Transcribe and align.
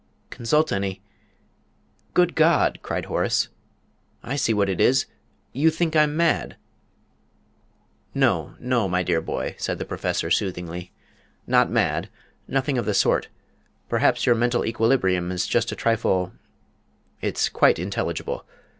"Consult 0.31 0.71
any 0.71 0.99
Good 2.15 2.33
God!" 2.33 2.79
cried 2.81 3.05
Horace; 3.05 3.49
"I 4.23 4.35
see 4.35 4.51
what 4.51 4.67
it 4.67 4.81
is 4.81 5.05
you 5.53 5.69
think 5.69 5.95
I'm 5.95 6.17
mad!" 6.17 6.55
"No, 8.15 8.55
no, 8.59 8.89
my 8.89 9.03
dear 9.03 9.21
boy," 9.21 9.53
said 9.59 9.77
the 9.77 9.85
Professor, 9.85 10.31
soothingly, 10.31 10.91
"not 11.45 11.69
mad 11.69 12.09
nothing 12.47 12.79
of 12.79 12.87
the 12.87 12.95
sort; 12.95 13.27
perhaps 13.89 14.25
your 14.25 14.33
mental 14.33 14.65
equilibrium 14.65 15.31
is 15.31 15.45
just 15.45 15.71
a 15.71 15.75
trifle 15.75 16.33
it's 17.21 17.47
quite 17.47 17.77
intelligible. 17.77 18.43